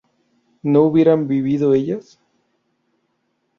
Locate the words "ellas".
1.75-2.19